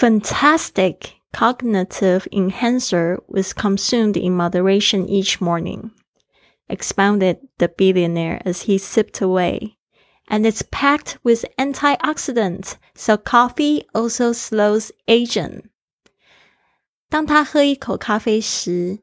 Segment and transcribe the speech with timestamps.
[0.00, 5.90] Fantastic cognitive enhancer was consumed in moderation each morning,
[6.68, 9.76] expounded the billionaire as he sipped away.
[10.28, 15.70] And it's packed with antioxidants, so coffee also slows aging.
[17.08, 18.98] 当他喝一口咖啡时，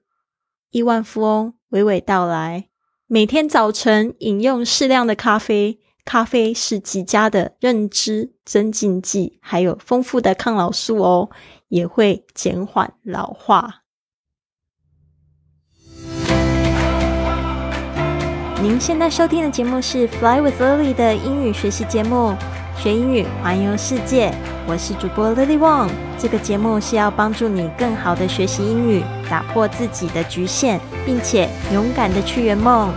[0.71, 2.67] 亿万富翁娓娓道来：
[3.07, 11.28] 每天早晨饮用适量的咖啡， 咖啡是极佳的认知增进剂，还有丰富的抗老素哦，
[11.68, 13.82] 也会减缓老化。
[18.62, 22.34] 您现在收听的节目是《Fly with Lily》的英语学习节目，
[22.78, 24.32] 学英语环游世界。
[24.66, 25.90] 我是主播 Lily Wong。
[26.18, 32.90] 这个节目是要帮助你更好的学习英语，打破自己的局限，并且勇敢的去圆梦。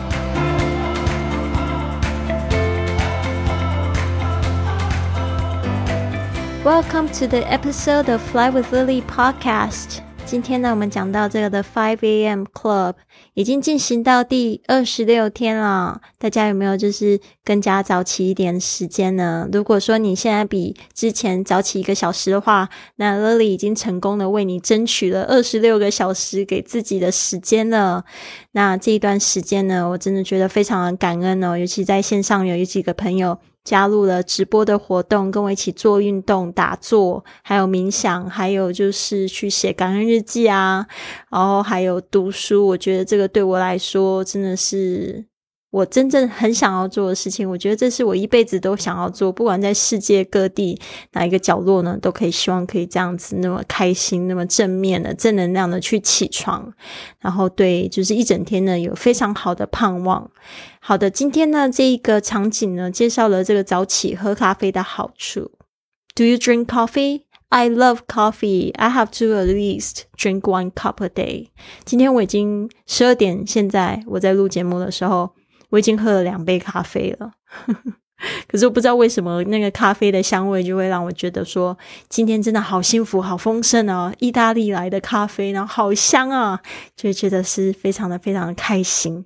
[6.64, 9.98] Welcome to the episode of Fly with Lily podcast。
[10.28, 12.44] 今天呢，我们讲到这个的 Five A.M.
[12.54, 12.94] Club
[13.34, 16.00] 已经进行到第二十六天了。
[16.20, 19.50] 大家有没有就是更加早起一点时间呢？
[19.52, 28.06] 如果说你现在比之前早起一个小时的话，那 Lily 已经成功的为你争取了二十六个小时给自己的时间了。
[28.52, 33.40] 那这一段时间呢，我真的觉得非常的感恩哦，尤其在线上有几个朋友。
[33.64, 40.88] 加入了直播的活动，跟我一起做运动、打坐，还有冥想，还有就是去写感恩日记啊，
[41.30, 42.68] 然后还有读书。
[42.68, 45.26] 我觉得这个对我来说真的是。
[45.72, 50.78] 我真正很想要做的事情，我觉得这是我一辈子都想要做，不管在世界各地
[51.14, 56.74] 哪一个角落呢，都可以希望可以这样子那么开心、那么正面的、正能量的去起床，
[57.22, 60.30] 然后对，就是一整天呢有非常好的盼望。
[60.84, 65.52] 好的，今天呢这一个场景呢，介绍了这个早起喝咖啡的好处。
[66.16, 67.22] Do you drink coffee?
[67.50, 68.74] I love coffee.
[68.74, 71.48] I have to at least drink one cup a day.
[71.86, 75.36] 今天我已经十二点，现在我在录节目的时候。
[75.72, 77.32] 我已经喝了两杯咖啡了，
[78.48, 81.78] 可是我不知道为什么那个咖啡的香味就会让我觉得说
[82.10, 84.14] 今天真的好幸福、好丰盛哦！
[84.20, 86.60] 意大利来的咖啡，然后好香啊，
[86.96, 89.26] 就觉得是非常的、非常的开心。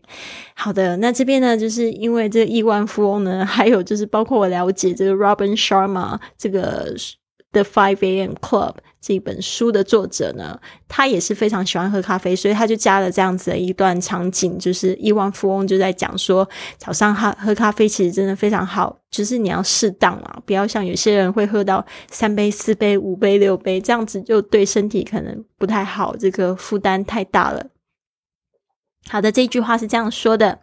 [0.53, 6.94] 好的，那这边呢，就是因为这亿万富翁呢，还有就是包括我了解这个 Robin Sharma 这个。
[7.55, 8.33] The Five A.M.
[8.41, 27.67] Club 这本书的作者呢，他也是非常喜欢喝咖啡，所以他就加了这样子的一段场景，就是亿万富翁就在讲说，早上喝喝咖啡其实真的非常好，就是你要适当啊，不要像有些人会喝到三杯、四杯、五杯、六杯，这样子就对身体可能不太好，这个负担太大了。
[29.07, 30.59] 好的，这句话是这样说的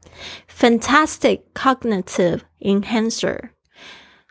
[0.52, 3.38] ：Fantastic cognitive enhancer。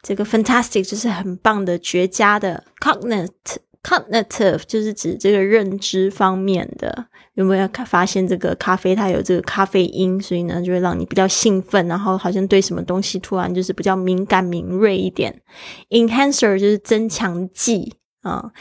[0.01, 7.07] 这个 fantastic 就是很棒的、绝佳的 cognitive，cognitive 就是指这个认知方面的。
[7.35, 15.41] 有没有发现这个咖啡它有这个咖啡因，所以呢就会让你比较兴奋，然后好像对什么东西突然就是比较敏感敏锐一点。
[15.89, 18.51] enhancer 就是增强剂啊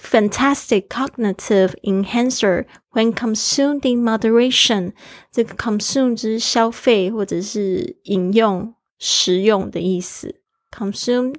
[0.00, 4.92] ，fantastic cognitive enhancer when consumed in moderation，
[5.32, 10.39] 这个 consume 就是消费或者是饮用、食用的意思。
[10.70, 11.34] Consume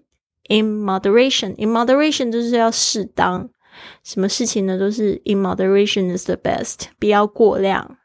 [0.49, 1.55] in moderation.
[1.57, 3.49] In moderation 就是要适当，
[4.03, 4.77] 什么事情呢？
[4.77, 7.97] 都是 in moderation is the best，不要过量。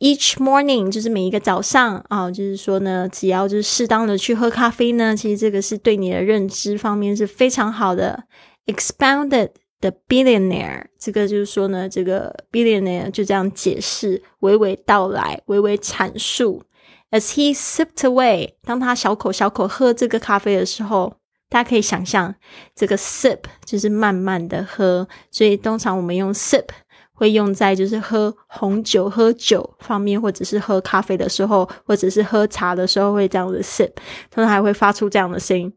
[0.00, 8.24] Each morning 就是每一个早上啊，就是说呢，只要就是适当的去喝咖啡呢，其实这个是对你的认知方面是非常好的。
[8.66, 16.64] Expounded the billionaire，这个就是说呢，这个 billionaire 就这样解释，娓娓道来，娓娓阐述。
[17.12, 21.14] As he sipped away，当他小口小口喝这个咖啡的时候，
[21.50, 22.34] 大家可以想象，
[22.74, 26.64] 这个 sip 就是慢慢的喝，所以通常我们用 sip
[27.12, 33.92] 会用在就是喝红酒、喝酒方面，或者是喝咖啡的时候，或者是喝茶的时候会这样子 sip，
[34.30, 35.70] 通常还会发出这样的声音。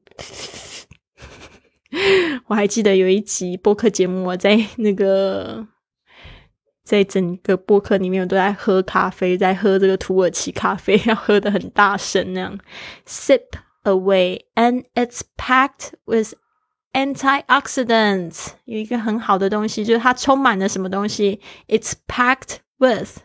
[2.48, 5.68] 我还记得有一集播客节目，我在那个。
[6.86, 12.60] 在整个播客里面，我都在喝咖啡，在喝这个土耳其咖啡， 要喝的很大声那样。
[13.08, 13.42] Sip
[13.84, 16.34] away, and it's packed with
[16.94, 18.50] antioxidants。
[18.66, 23.18] 有一个很好的东西，就是它充满了什么东西？It's packed with，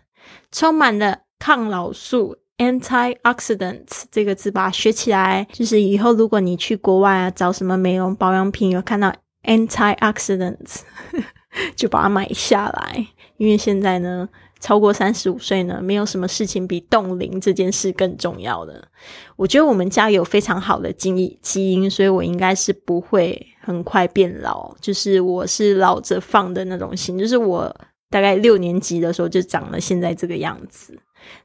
[0.51, 4.05] 充满了抗老素 antioxidants。
[4.11, 9.15] 这个字把它学起来，就是以后如果你去国外啊，找什么美容保养品，有看到
[9.45, 10.81] antioxidants，
[11.77, 13.07] 就把它买下来。
[13.41, 14.29] 因为现在呢，
[14.61, 18.87] 超过三十五岁呢，没有什么事情比冻龄这件事更重要的。
[19.35, 27.75] 我觉得我们家有非常好的基因基因，所以我应该是不会很快变老，就是我是老着放的那种心，就是我
[28.11, 30.95] 大概六年级的时候就长了现在这个样子，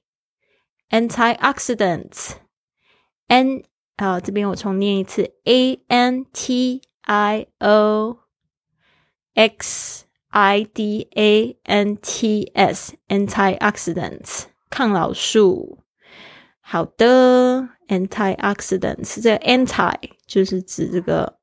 [0.90, 3.64] antioxidants，n
[3.98, 8.20] 啊，这边我重念一次，a n t i o
[9.36, 15.83] x i d a n t s，antioxidants，抗老素。
[16.63, 19.95] 好的，antioxidants，这个 anti
[20.27, 21.39] 就是指这个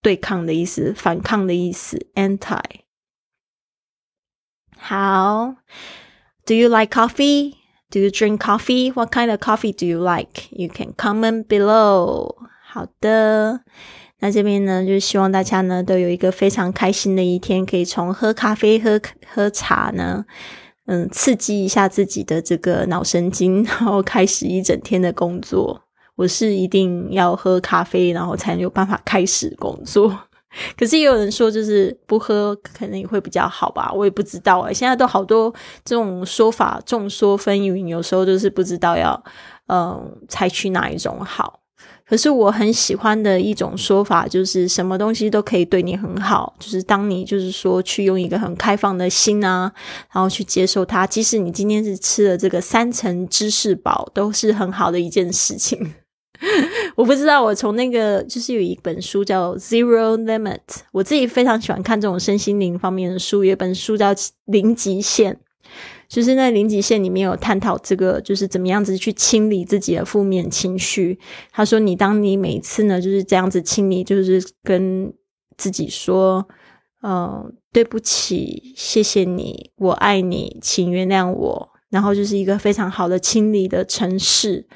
[0.00, 2.60] 对抗的意思，反抗的意思，anti。
[4.76, 5.56] 好，
[6.46, 8.92] Do you like coffee？Do you drink coffee?
[8.92, 10.48] What kind of coffee do you like?
[10.50, 12.36] You can comment below.
[12.62, 13.64] 好的，
[14.20, 20.24] 那这边呢，就是希望大家呢都有一个非常开心的一天，可以从喝咖啡、喝喝茶呢，
[20.85, 25.81] 嗯，刺激一下自己的这个脑神经，然后开始一整天的工作。
[26.15, 30.19] 我是一定要喝咖啡，然后才有办法开始工作。
[30.77, 34.71] 可是也有人说，就是不喝可能也会比较好吧，我也不知道哎。
[34.71, 35.51] 现在都好多
[35.83, 39.23] 这种说法，众说纷纭，有时候就是不知道要
[39.67, 41.61] 嗯采取哪一种好。
[42.05, 49.71] 可是我很喜欢的一种说法，就是什么东西都可以对你很好，就是当你就是说去用一个很开放的心啊，
[50.11, 55.93] 然后去接受它，即使你今天是吃了这个三层芝士堡，都是很好的一件事情。
[56.95, 60.59] 我不知道，我从那个就是有一本书叫《Zero Limit》，
[60.91, 63.45] 我自己非常喜欢看这种身心灵方面的书。
[63.45, 64.13] 有一本书叫
[64.45, 65.33] 《零极限》，
[66.13, 71.17] 就是那零极限里面有探讨这个，就是怎么样子去清理自己的负面情绪。
[71.51, 75.11] 他说，你当你每次呢就是这样子清理，就是跟
[75.57, 76.47] 自己说，
[77.01, 84.67] 嗯，对不起，谢谢你，我爱你，请原谅我，然后就是一个非常好的清理的城市。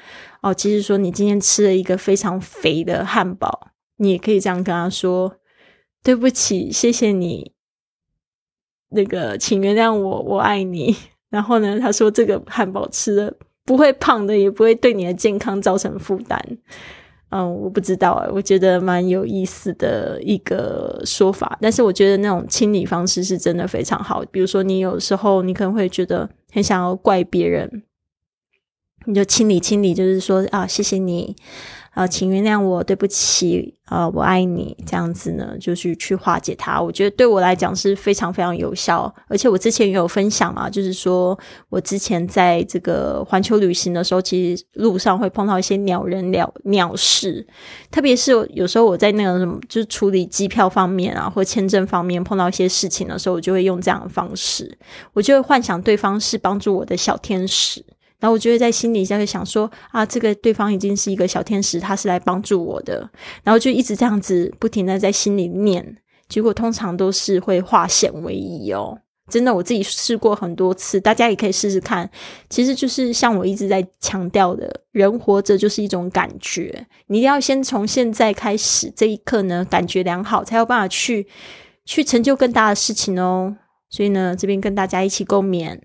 [0.42, 3.68] 哦，其实说你今天吃了一个非常肥的汉堡，
[3.98, 5.36] 你也可以这样跟他说
[6.02, 7.52] ：“对不起，谢谢你，
[8.88, 10.96] 那个请原谅我，我爱你。”
[11.30, 13.34] 然后呢，他说这个汉堡吃的
[13.64, 16.40] 不会胖的，也不会对你的健康造成负担。
[17.30, 21.58] 嗯，我不知道啊，我觉得蛮有意思的一个说法。
[21.60, 24.24] 但是我觉得那种清理方式是真的非常好。
[24.30, 27.82] 比如说，你有时候你可能会觉得很想要怪别人。
[29.04, 31.36] 你就清理清理，就是说啊，谢谢你，
[31.98, 36.80] 啊，请原谅我，对不起，啊，我爱你，这样子呢，就是去化解它。
[36.80, 41.36] 我觉得对我来讲是非常非常有效，而且我之前也有分享嘛，就是说
[41.68, 47.44] 我之前在这个环球旅行的时候，其实路上会碰到一些鸟人鸟鸟事，
[47.90, 54.78] 特别是有时候我在那个什么，就是处理机票方面啊，或签证方面碰到一些事情的时候，我就会用这样的方式，
[55.14, 57.84] 我就会幻想对方是帮助我的小天使。
[58.20, 63.08] 然后我就会在心里就会想说啊，这个对方已经是一个小天使，他是来帮助我的。
[63.44, 65.96] 然后就一直这样子不停的在心里念，
[66.28, 68.98] 结果通常都是会化险为夷哦。
[69.30, 72.10] 真的，我自己试过很多次，大家也可以试试看。
[72.48, 81.26] 其实就是像我一直在强调的，人活着就是一种感觉，你一定要先从现在开始这一刻呢，感觉良好，才有办法去
[81.84, 83.54] 去成就更大的事情哦。
[83.90, 85.78] 所以呢，这边跟大家一起共勉。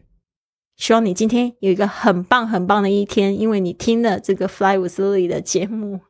[0.84, 6.02] 希望你今天有一个很棒很棒的一天，因为你听了这个 Fly with Lily 的节目。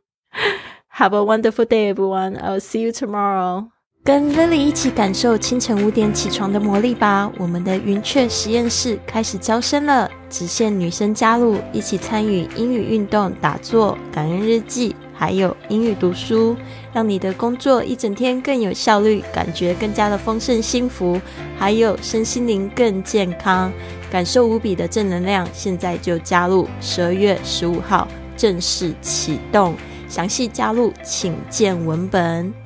[0.96, 2.39] Have a wonderful day, everyone.
[2.39, 3.73] I'll see you tomorrow.
[4.05, 7.31] 跟 Lily 一起感受清晨五点起床的魔力吧！
[7.38, 16.53] 我们的云雀实验室开始招生了，只限女生加入，一起参与英语运动、打坐、感恩日记，还有英语读书，
[16.91, 21.17] 让你的工作一整天更有效率，感觉更加的丰盛幸福，
[21.57, 23.72] 还有身心灵更健康，
[24.12, 25.48] 感受无比的正能量。
[25.53, 28.05] 现在就加入，十二月十五号
[28.36, 29.74] 正式启动，
[30.10, 32.62] 详细加入请见文本。